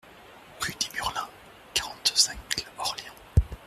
[0.63, 1.29] Rue des Murlins,
[1.75, 3.13] quarante-cinq mille Orléans